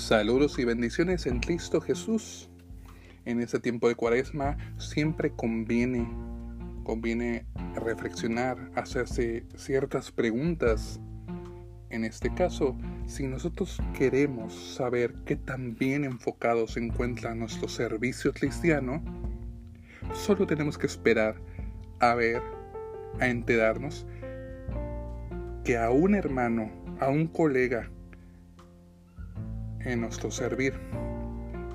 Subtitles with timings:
[0.00, 2.48] Saludos y bendiciones en Cristo Jesús.
[3.26, 6.08] En este tiempo de cuaresma siempre conviene,
[6.84, 7.44] conviene
[7.74, 10.98] reflexionar, hacerse ciertas preguntas.
[11.90, 12.76] En este caso,
[13.06, 19.04] si nosotros queremos saber qué tan bien enfocado se encuentra nuestro servicio cristiano,
[20.14, 21.36] solo tenemos que esperar
[22.00, 22.42] a ver,
[23.20, 24.06] a enterarnos
[25.62, 26.70] que a un hermano,
[27.00, 27.90] a un colega,
[29.84, 30.74] en nuestro servir.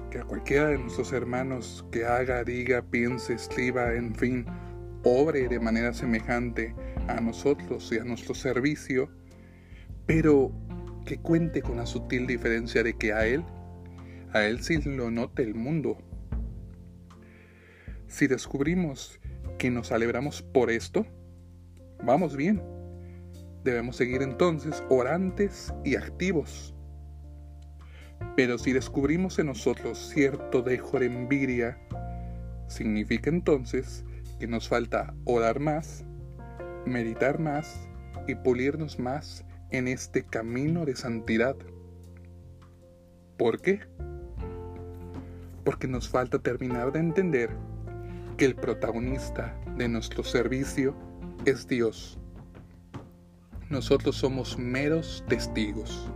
[0.09, 4.45] Que a cualquiera de nuestros hermanos que haga, diga, piense, escriba, en fin,
[5.03, 6.73] obre de manera semejante
[7.07, 9.09] a nosotros y a nuestro servicio,
[10.05, 10.51] pero
[11.05, 13.43] que cuente con la sutil diferencia de que a él,
[14.33, 15.97] a él sí lo note el mundo.
[18.07, 19.19] Si descubrimos
[19.57, 21.05] que nos alegramos por esto,
[22.03, 22.61] vamos bien.
[23.63, 26.75] Debemos seguir entonces orantes y activos
[28.35, 31.77] pero si descubrimos en nosotros cierto dejo de envidia,
[32.67, 34.03] significa entonces
[34.39, 36.03] que nos falta orar más,
[36.85, 37.87] meditar más
[38.27, 41.55] y pulirnos más en este camino de santidad.
[43.37, 43.81] ¿Por qué?
[45.63, 47.49] Porque nos falta terminar de entender
[48.37, 50.95] que el protagonista de nuestro servicio
[51.45, 52.19] es Dios.
[53.69, 56.11] Nosotros somos meros testigos.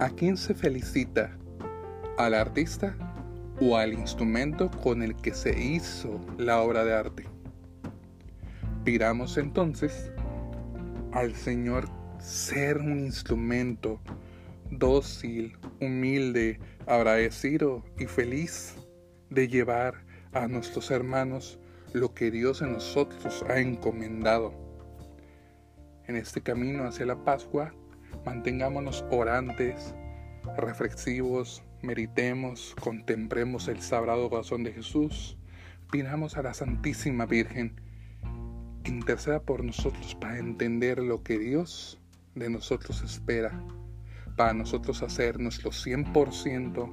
[0.00, 1.36] ¿A quién se felicita?
[2.18, 2.96] ¿Al artista
[3.60, 7.24] o al instrumento con el que se hizo la obra de arte?
[8.84, 10.12] Pidamos entonces
[11.10, 11.88] al Señor
[12.20, 14.00] ser un instrumento
[14.70, 18.76] dócil, humilde, agradecido y feliz
[19.30, 21.58] de llevar a nuestros hermanos
[21.92, 24.54] lo que Dios en nosotros ha encomendado.
[26.06, 27.74] En este camino hacia la Pascua
[28.24, 29.94] Mantengámonos orantes,
[30.56, 35.36] reflexivos, meditemos, contemplemos el sagrado corazón de Jesús,
[35.90, 37.88] pidamos a la Santísima Virgen
[38.88, 41.98] interceda por nosotros para entender lo que Dios
[42.34, 43.62] de nosotros espera,
[44.36, 46.90] para nosotros hacer nuestro 100%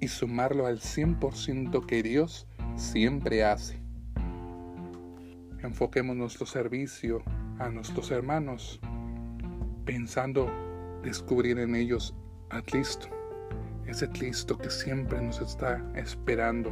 [0.00, 3.80] y sumarlo al 100% que Dios siempre hace.
[5.62, 7.22] Enfoquemos nuestro servicio
[7.58, 8.80] a nuestros hermanos
[9.88, 10.50] pensando
[11.02, 12.14] descubrir en ellos
[12.50, 13.08] a Cristo,
[13.86, 16.70] ese Cristo que siempre nos está esperando,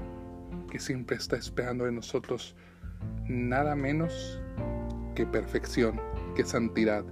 [0.70, 2.54] que siempre está esperando de nosotros
[3.26, 4.38] nada menos
[5.14, 5.98] que perfección,
[6.34, 7.06] que santidad.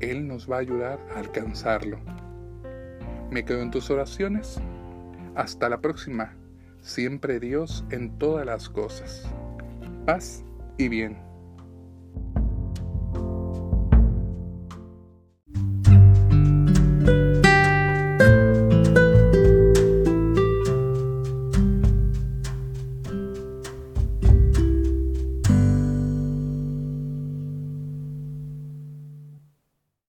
[0.00, 1.98] Él nos va a ayudar a alcanzarlo.
[3.30, 4.58] Me quedo en tus oraciones.
[5.34, 6.34] Hasta la próxima.
[6.80, 9.30] Siempre Dios en todas las cosas.
[10.06, 10.42] Paz
[10.78, 11.25] y bien.